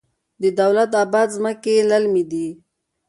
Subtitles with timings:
[0.41, 2.47] د دولت اباد ځمکې للمي دي